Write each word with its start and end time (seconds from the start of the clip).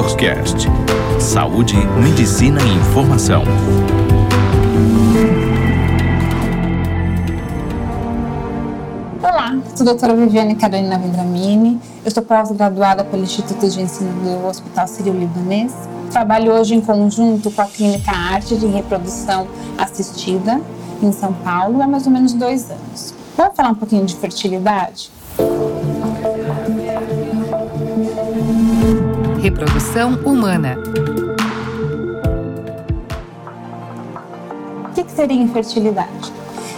DoctorCast. 0.00 0.66
Saúde, 1.20 1.76
medicina 2.02 2.58
e 2.62 2.74
informação. 2.78 3.42
Olá, 9.22 9.58
sou 9.74 9.82
a 9.82 9.90
doutora 9.90 10.16
Viviane 10.16 10.54
Carolina 10.54 10.98
Vendramini. 10.98 11.78
Eu 12.02 12.10
sou 12.10 12.22
pós-graduada 12.22 13.04
pelo 13.04 13.24
Instituto 13.24 13.68
de 13.68 13.82
Ensino 13.82 14.10
do 14.22 14.46
Hospital 14.46 14.88
Sírio-Libanês. 14.88 15.74
Trabalho 16.10 16.52
hoje 16.52 16.74
em 16.74 16.80
conjunto 16.80 17.50
com 17.50 17.60
a 17.60 17.66
Clínica 17.66 18.10
Arte 18.10 18.56
de 18.56 18.66
Reprodução 18.66 19.48
Assistida, 19.76 20.62
em 21.02 21.12
São 21.12 21.34
Paulo, 21.34 21.82
há 21.82 21.86
mais 21.86 22.06
ou 22.06 22.12
menos 22.12 22.32
dois 22.32 22.70
anos. 22.70 23.12
Vamos 23.36 23.54
falar 23.54 23.68
um 23.68 23.74
pouquinho 23.74 24.06
de 24.06 24.16
fertilidade? 24.16 25.10
Reprodução 29.50 30.12
humana. 30.24 30.78
O 34.84 34.92
que, 34.94 35.10
seria 35.10 35.42
infertilidade? 35.42 36.32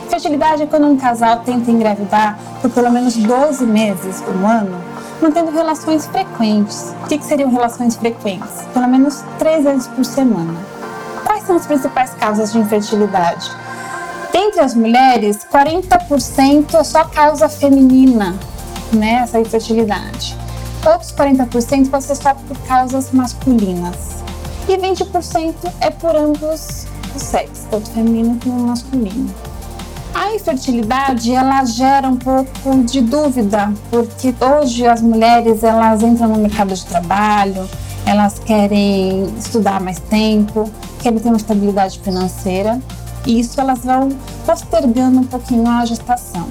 Fertilidade 0.09 0.63
é 0.63 0.67
quando 0.67 0.87
um 0.87 0.97
casal 0.97 1.41
tenta 1.41 1.71
engravidar 1.71 2.39
por 2.63 2.71
pelo 2.71 2.91
menos 2.91 3.15
12 3.15 3.67
meses, 3.67 4.25
um 4.27 4.47
ano, 4.47 4.75
mantendo 5.21 5.51
relações 5.51 6.07
frequentes. 6.07 6.95
O 7.05 7.09
que, 7.09 7.19
que 7.19 7.25
seriam 7.27 7.51
relações 7.51 7.95
frequentes? 7.95 8.63
Pelo 8.73 8.89
menos 8.89 9.23
três 9.39 9.65
vezes 9.65 9.87
por 9.89 10.05
semana. 10.07 10.59
Quais 11.27 11.45
são 11.45 11.57
as 11.57 11.67
principais 11.67 12.15
causas 12.15 12.53
de 12.53 12.59
infertilidade? 12.59 13.51
Dentre 14.33 14.61
as 14.61 14.75
mulheres, 14.75 15.47
40% 15.53 16.75
é 16.75 16.85
só 16.85 17.05
causa 17.05 17.51
feminina, 17.51 18.35
né, 18.95 19.21
essa 19.25 19.39
infertilidade. 19.39 20.42
Outros 20.85 21.13
40% 21.13 21.91
pode 21.91 22.05
ser 22.05 22.17
só 22.17 22.35
por 22.35 22.59
causas 22.67 23.13
masculinas. 23.13 23.97
E 24.69 24.77
20% 24.77 25.55
é 25.81 25.91
por 25.91 26.17
ambos 26.17 26.87
os 27.15 27.23
sexos, 27.23 27.65
tanto 27.71 27.91
feminino 27.91 28.39
como 28.43 28.67
masculino. 28.67 29.33
A 30.15 30.35
infertilidade, 30.35 31.33
ela 31.33 31.65
gera 31.65 32.09
um 32.09 32.17
pouco 32.17 32.83
de 32.85 33.01
dúvida, 33.01 33.73
porque 33.91 34.35
hoje 34.41 34.87
as 34.87 35.01
mulheres, 35.01 35.63
elas 35.63 36.03
entram 36.03 36.29
no 36.29 36.39
mercado 36.39 36.75
de 36.75 36.85
trabalho, 36.85 37.69
elas 38.05 38.39
querem 38.41 39.25
estudar 39.39 39.81
mais 39.81 39.99
tempo, 40.01 40.69
querem 41.01 41.19
ter 41.19 41.29
uma 41.29 41.37
estabilidade 41.37 41.99
financeira, 42.01 42.81
e 43.25 43.39
isso 43.41 43.61
elas 43.61 43.85
vão 43.85 44.11
postergando 44.45 45.21
um 45.21 45.25
pouquinho 45.25 45.69
a 45.69 45.85
gestação. 45.85 46.47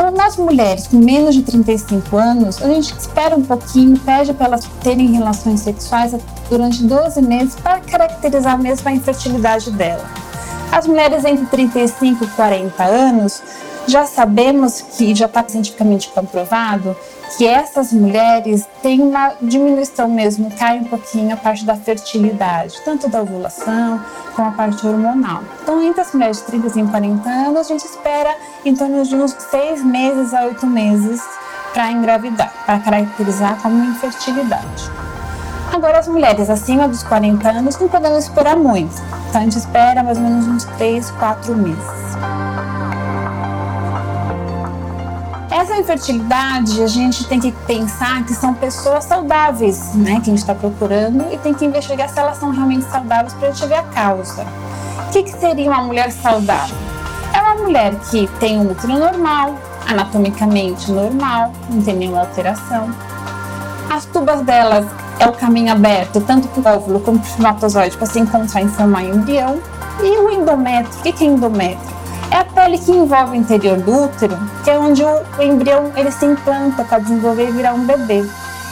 Então, 0.00 0.12
nós 0.12 0.34
mulheres 0.38 0.86
com 0.86 0.96
menos 0.96 1.34
de 1.34 1.42
35 1.42 2.16
anos, 2.16 2.62
a 2.62 2.68
gente 2.68 2.90
espera 2.98 3.36
um 3.36 3.42
pouquinho, 3.42 3.98
pede 3.98 4.32
para 4.32 4.46
elas 4.46 4.64
terem 4.82 5.12
relações 5.12 5.60
sexuais 5.60 6.16
durante 6.48 6.82
12 6.84 7.20
meses 7.20 7.54
para 7.56 7.80
caracterizar 7.80 8.58
mesmo 8.58 8.88
a 8.88 8.92
infertilidade 8.92 9.70
dela. 9.72 10.02
As 10.72 10.86
mulheres 10.86 11.22
entre 11.26 11.44
35 11.44 12.24
e 12.24 12.26
40 12.28 12.82
anos, 12.82 13.42
já 13.86 14.06
sabemos 14.06 14.80
que 14.80 15.14
já 15.14 15.26
está 15.26 15.44
cientificamente 15.46 16.08
comprovado 16.10 16.96
que 17.36 17.46
essas 17.46 17.92
mulheres 17.92 18.66
têm 18.82 19.00
uma 19.00 19.32
diminuição 19.40 20.08
mesmo, 20.08 20.50
cai 20.50 20.78
um 20.78 20.84
pouquinho 20.84 21.32
a 21.32 21.36
parte 21.36 21.64
da 21.64 21.76
fertilidade, 21.76 22.74
tanto 22.84 23.08
da 23.08 23.22
ovulação 23.22 24.00
como 24.34 24.48
a 24.48 24.52
parte 24.52 24.86
hormonal. 24.86 25.42
Então, 25.62 25.80
entre 25.82 26.00
as 26.00 26.12
mulheres 26.12 26.38
de 26.38 26.44
35 26.44 26.88
e 26.88 26.90
40 26.90 27.28
anos, 27.28 27.58
a 27.58 27.62
gente 27.62 27.84
espera 27.84 28.36
em 28.64 28.74
torno 28.74 29.04
de 29.04 29.14
uns 29.14 29.30
6 29.32 29.84
meses 29.84 30.34
a 30.34 30.44
8 30.44 30.66
meses 30.66 31.22
para 31.72 31.92
engravidar, 31.92 32.52
para 32.66 32.80
caracterizar 32.80 33.56
como 33.62 33.84
infertilidade. 33.84 34.90
Agora, 35.72 36.00
as 36.00 36.08
mulheres 36.08 36.50
acima 36.50 36.88
dos 36.88 37.04
40 37.04 37.48
anos 37.48 37.78
não 37.78 37.88
podemos 37.88 38.24
esperar 38.24 38.56
muito, 38.56 38.94
então 39.28 39.40
a 39.40 39.44
gente 39.44 39.56
espera 39.56 40.02
mais 40.02 40.18
ou 40.18 40.24
menos 40.24 40.46
uns 40.48 40.64
3, 40.76 41.10
4 41.12 41.56
meses. 41.56 42.09
Essa 45.70 45.82
infertilidade, 45.82 46.82
a 46.82 46.86
gente 46.88 47.24
tem 47.28 47.38
que 47.38 47.52
pensar 47.52 48.24
que 48.24 48.34
são 48.34 48.52
pessoas 48.52 49.04
saudáveis, 49.04 49.94
né, 49.94 50.14
que 50.14 50.22
a 50.22 50.34
gente 50.34 50.38
está 50.38 50.52
procurando 50.52 51.32
e 51.32 51.38
tem 51.38 51.54
que 51.54 51.64
investigar 51.64 52.08
se 52.08 52.18
elas 52.18 52.38
são 52.38 52.50
realmente 52.50 52.84
saudáveis 52.86 53.32
para 53.34 53.48
a 53.48 53.52
gente 53.52 53.68
ver 53.68 53.76
a 53.76 53.84
causa. 53.84 54.44
O 55.06 55.12
que, 55.12 55.22
que 55.22 55.30
seria 55.30 55.70
uma 55.70 55.84
mulher 55.84 56.10
saudável? 56.10 56.76
É 57.32 57.40
uma 57.40 57.54
mulher 57.62 57.94
que 58.10 58.26
tem 58.40 58.58
um 58.58 58.68
útero 58.68 58.98
normal, 58.98 59.56
anatomicamente 59.86 60.90
normal, 60.90 61.52
não 61.68 61.80
tem 61.80 61.94
nenhuma 61.94 62.22
alteração. 62.22 62.92
As 63.88 64.04
tubas 64.06 64.42
delas 64.42 64.84
é 65.20 65.26
o 65.28 65.32
caminho 65.32 65.70
aberto, 65.70 66.20
tanto 66.20 66.48
para 66.48 66.72
o 66.72 66.76
óvulo 66.78 66.98
como 66.98 67.20
para 67.20 67.26
o 67.26 67.30
espermatozoide, 67.30 67.96
para 67.96 68.06
se 68.08 68.18
encontrar 68.18 68.60
e 68.60 68.68
formar 68.70 69.04
embrião. 69.04 69.60
E 70.02 70.18
o 70.18 70.30
endométrio, 70.30 70.98
o 70.98 71.02
que 71.02 71.24
é 71.24 71.28
endométrio? 71.28 71.99
É 72.30 72.36
a 72.36 72.44
pele 72.44 72.78
que 72.78 72.92
envolve 72.92 73.32
o 73.32 73.34
interior 73.34 73.78
do 73.78 74.04
útero, 74.04 74.38
que 74.62 74.70
é 74.70 74.78
onde 74.78 75.02
o 75.02 75.42
embrião 75.42 75.92
ele 75.96 76.10
se 76.12 76.24
implanta 76.24 76.84
para 76.84 77.00
desenvolver 77.00 77.48
e 77.48 77.52
virar 77.52 77.74
um 77.74 77.84
bebê. 77.84 78.24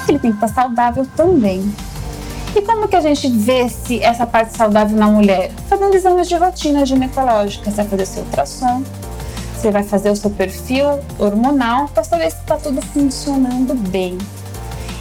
Ele 0.08 0.18
tem 0.18 0.32
que 0.32 0.44
estar 0.44 0.48
saudável 0.48 1.06
também. 1.16 1.74
E 2.54 2.62
como 2.62 2.88
que 2.88 2.96
a 2.96 3.00
gente 3.00 3.28
vê 3.28 3.68
se 3.68 4.02
essa 4.02 4.26
parte 4.26 4.56
saudável 4.56 4.96
na 4.96 5.08
mulher? 5.08 5.50
Fazendo 5.68 5.94
exames 5.94 6.28
de 6.28 6.36
rotina 6.36 6.86
ginecológica. 6.86 7.70
Você 7.70 7.76
vai 7.76 7.88
fazer 7.88 8.06
seu 8.06 8.22
ultrassom, 8.22 8.82
você 9.54 9.70
vai 9.70 9.82
fazer 9.82 10.10
o 10.10 10.16
seu 10.16 10.30
perfil 10.30 10.86
hormonal 11.18 11.88
para 11.88 12.04
saber 12.04 12.30
se 12.30 12.38
está 12.38 12.56
tudo 12.56 12.80
funcionando 12.80 13.74
bem. 13.74 14.16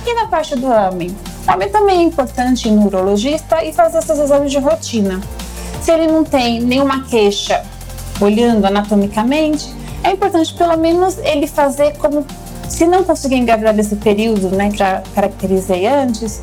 E 0.05 0.13
na 0.13 0.27
parte 0.27 0.55
do 0.55 0.67
homem? 0.67 1.15
O 1.47 1.51
homem 1.51 1.69
também 1.69 1.99
é 1.99 2.03
importante 2.03 2.67
ir 2.67 2.71
no 2.71 2.87
urologista 2.87 3.63
e 3.63 3.71
fazer 3.71 4.01
seus 4.01 4.19
exames 4.19 4.51
de 4.51 4.57
rotina. 4.57 5.21
Se 5.81 5.91
ele 5.91 6.07
não 6.07 6.23
tem 6.23 6.59
nenhuma 6.59 7.03
queixa 7.03 7.63
olhando 8.19 8.65
anatomicamente, 8.65 9.73
é 10.03 10.11
importante 10.11 10.53
pelo 10.53 10.77
menos 10.77 11.17
ele 11.19 11.47
fazer 11.47 11.97
como, 11.97 12.25
se 12.67 12.85
não 12.85 13.03
conseguir 13.03 13.35
engravidar 13.35 13.73
desse 13.73 13.95
período, 13.95 14.49
né, 14.49 14.69
que 14.69 14.77
já 14.77 15.01
caracterizei 15.13 15.87
antes, 15.87 16.39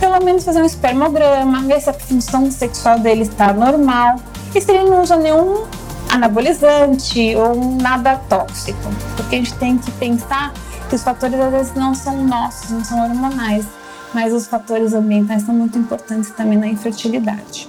pelo 0.00 0.22
menos 0.22 0.44
fazer 0.44 0.62
um 0.62 0.66
espermograma, 0.66 1.62
ver 1.62 1.80
se 1.80 1.90
a 1.90 1.92
função 1.94 2.50
sexual 2.50 2.98
dele 2.98 3.22
está 3.22 3.52
normal 3.52 4.16
e 4.54 4.60
se 4.60 4.70
ele 4.70 4.88
não 4.88 5.02
usa 5.02 5.16
nenhum 5.16 5.64
anabolizante 6.10 7.34
ou 7.36 7.54
nada 7.80 8.16
tóxico, 8.28 8.78
porque 9.16 9.36
a 9.36 9.38
gente 9.38 9.54
tem 9.54 9.78
que 9.78 9.90
pensar 9.92 10.52
que 10.88 10.94
os 10.94 11.02
fatores 11.02 11.38
às 11.38 11.50
vezes 11.50 11.74
não 11.74 11.94
são 11.94 12.24
nossos, 12.24 12.70
não 12.70 12.84
são 12.84 13.02
hormonais, 13.02 13.66
mas 14.14 14.32
os 14.32 14.46
fatores 14.46 14.94
ambientais 14.94 15.42
são 15.42 15.54
muito 15.54 15.76
importantes 15.78 16.30
também 16.30 16.56
na 16.56 16.68
infertilidade. 16.68 17.68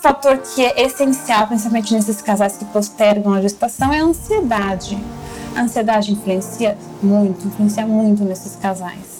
Fator 0.00 0.38
que 0.38 0.64
é 0.64 0.84
essencial, 0.84 1.46
principalmente 1.46 1.92
nesses 1.92 2.22
casais 2.22 2.56
que 2.56 2.64
postergam 2.66 3.32
a 3.34 3.40
gestação, 3.40 3.92
é 3.92 4.00
a 4.00 4.04
ansiedade. 4.04 4.98
A 5.54 5.62
ansiedade 5.62 6.12
influencia 6.12 6.76
muito, 7.02 7.46
influencia 7.46 7.86
muito 7.86 8.24
nesses 8.24 8.56
casais. 8.56 9.18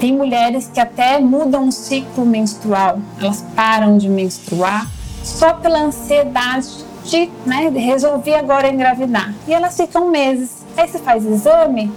Tem 0.00 0.16
mulheres 0.16 0.70
que 0.72 0.80
até 0.80 1.20
mudam 1.20 1.68
o 1.68 1.72
ciclo 1.72 2.24
menstrual, 2.24 2.98
elas 3.20 3.44
param 3.54 3.98
de 3.98 4.08
menstruar 4.08 4.88
só 5.22 5.52
pela 5.52 5.80
ansiedade 5.80 6.68
de, 7.04 7.30
né, 7.44 7.68
resolver 7.68 8.34
agora 8.34 8.68
engravidar. 8.68 9.34
E 9.46 9.52
elas 9.52 9.76
ficam 9.76 10.10
meses. 10.10 10.64
Aí 10.76 10.88
você 10.88 10.98
faz 10.98 11.24
exame, 11.26 11.92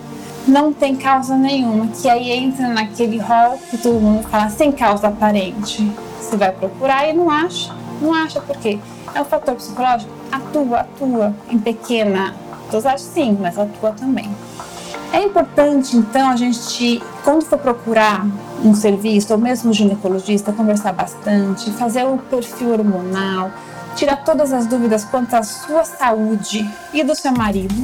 não 0.47 0.73
tem 0.73 0.95
causa 0.95 1.35
nenhuma, 1.37 1.87
que 1.87 2.09
aí 2.09 2.31
entra 2.31 2.67
naquele 2.67 3.17
rol 3.17 3.57
que 3.69 3.77
todo 3.77 3.99
mundo 3.99 4.23
fala 4.27 4.49
sem 4.49 4.71
causa 4.71 5.07
aparente. 5.07 5.89
Você 6.19 6.35
vai 6.35 6.51
procurar 6.51 7.07
e 7.09 7.13
não 7.13 7.29
acha. 7.29 7.82
Não 8.03 8.13
acha 8.13 8.41
por 8.41 8.57
quê? 8.57 8.77
É 9.15 9.21
um 9.21 9.25
fator 9.25 9.55
psicológico? 9.55 10.11
Atua, 10.29 10.81
atua 10.81 11.33
em 11.49 11.57
pequena 11.57 12.35
dosagem, 12.69 12.97
sim, 12.97 13.37
mas 13.39 13.57
atua 13.57 13.91
também. 13.93 14.29
É 15.13 15.23
importante, 15.23 15.95
então, 15.95 16.29
a 16.29 16.35
gente, 16.35 17.01
quando 17.23 17.45
for 17.45 17.57
procurar 17.57 18.27
um 18.61 18.75
serviço, 18.75 19.31
ou 19.31 19.39
mesmo 19.39 19.69
um 19.69 19.73
ginecologista, 19.73 20.51
conversar 20.51 20.91
bastante, 20.91 21.71
fazer 21.71 22.03
o 22.03 22.17
perfil 22.17 22.73
hormonal, 22.73 23.51
tirar 23.95 24.17
todas 24.17 24.51
as 24.51 24.65
dúvidas 24.65 25.05
quanto 25.05 25.33
à 25.35 25.43
sua 25.43 25.85
saúde 25.85 26.69
e 26.91 27.03
do 27.03 27.15
seu 27.15 27.31
marido, 27.31 27.75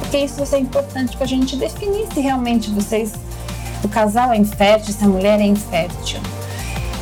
porque 0.00 0.16
isso 0.16 0.36
vai 0.36 0.46
ser 0.46 0.58
importante 0.60 1.14
para 1.14 1.24
a 1.26 1.28
gente 1.28 1.56
definir 1.56 2.06
se 2.14 2.20
realmente 2.20 2.70
vocês, 2.70 3.12
o 3.84 3.88
casal 3.88 4.32
é 4.32 4.38
infértil, 4.38 4.94
se 4.94 5.04
a 5.04 5.08
mulher 5.08 5.38
é 5.40 5.44
infértil. 5.44 6.20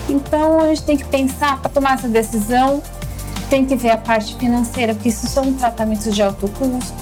Então 0.09 0.61
a 0.61 0.69
gente 0.69 0.83
tem 0.83 0.97
que 0.97 1.05
pensar 1.05 1.61
para 1.61 1.71
tomar 1.71 1.95
essa 1.95 2.09
decisão, 2.09 2.83
tem 3.51 3.65
que 3.65 3.77
ver 3.77 3.91
a 3.91 3.97
parte 3.97 4.37
financeira, 4.37 4.95
porque 4.95 5.09
isso 5.09 5.27
são 5.27 5.53
tratamentos 5.55 6.15
de 6.15 6.23
alto 6.23 6.49
custo. 6.49 6.95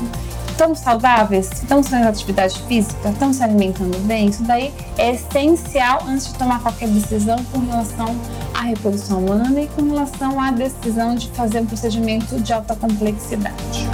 Estamos 0.51 0.79
saudáveis? 0.79 1.51
Estamos 1.51 1.89
fazendo 1.89 2.09
atividade 2.09 2.63
física? 2.69 3.09
Estamos 3.09 3.37
se 3.39 3.43
alimentando 3.43 3.99
bem? 4.07 4.29
Isso 4.29 4.45
daí 4.45 4.73
é 4.97 5.11
essencial 5.11 6.05
antes 6.07 6.29
de 6.29 6.35
tomar 6.35 6.61
qualquer 6.61 6.89
decisão 6.89 7.37
com 7.53 7.59
relação 7.59 8.15
à 8.55 8.63
reprodução 8.63 9.19
humana 9.19 9.63
e 9.63 9.67
com 9.67 9.83
relação 9.83 10.41
à 10.41 10.53
decisão 10.53 11.17
de 11.17 11.29
fazer 11.31 11.59
um 11.59 11.67
procedimento 11.67 12.39
de 12.41 12.53
alta 12.53 12.77
complexidade. 12.77 13.89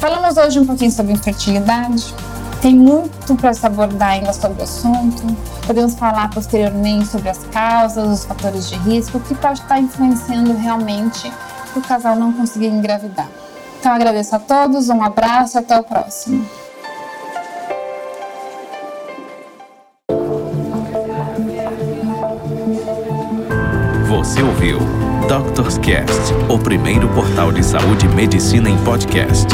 Falamos 0.00 0.36
hoje 0.36 0.58
um 0.58 0.66
pouquinho 0.66 0.90
sobre 0.90 1.12
infertilidade, 1.12 2.12
Tem 2.60 2.76
muito 2.76 3.21
para 3.36 3.52
se 3.54 3.66
abordar 3.66 4.10
ainda 4.10 4.32
sobre 4.32 4.60
o 4.60 4.64
assunto. 4.64 5.22
Podemos 5.66 5.94
falar 5.94 6.30
posteriormente 6.30 7.06
sobre 7.06 7.28
as 7.28 7.38
causas, 7.44 8.20
os 8.20 8.24
fatores 8.24 8.68
de 8.68 8.76
risco, 8.76 9.20
que 9.20 9.34
pode 9.34 9.60
estar 9.60 9.78
influenciando 9.78 10.54
realmente 10.54 11.32
o 11.74 11.80
casal 11.80 12.16
não 12.16 12.32
conseguir 12.32 12.66
engravidar. 12.66 13.28
Então 13.78 13.92
agradeço 13.92 14.36
a 14.36 14.38
todos, 14.38 14.88
um 14.88 15.02
abraço, 15.02 15.58
até 15.58 15.78
o 15.78 15.82
próximo. 15.82 16.46
Você 24.08 24.42
ouviu 24.42 24.78
Doctor's 25.28 25.78
Cast, 25.78 26.32
o 26.48 26.58
primeiro 26.58 27.08
portal 27.08 27.50
de 27.50 27.64
saúde 27.64 28.06
e 28.06 28.08
medicina 28.10 28.68
em 28.68 28.78
podcast. 28.84 29.48